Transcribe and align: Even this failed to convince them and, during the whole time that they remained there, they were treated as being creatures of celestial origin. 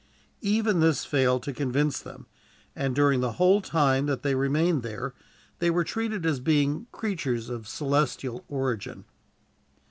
Even 0.41 0.79
this 0.79 1.05
failed 1.05 1.43
to 1.43 1.53
convince 1.53 1.99
them 1.99 2.25
and, 2.75 2.95
during 2.95 3.19
the 3.21 3.33
whole 3.33 3.61
time 3.61 4.07
that 4.07 4.23
they 4.23 4.33
remained 4.33 4.81
there, 4.81 5.13
they 5.59 5.69
were 5.69 5.83
treated 5.83 6.25
as 6.25 6.39
being 6.39 6.87
creatures 6.91 7.49
of 7.51 7.67
celestial 7.67 8.43
origin. 8.47 9.05